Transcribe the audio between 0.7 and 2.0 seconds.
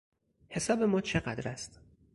ما چقدر است؟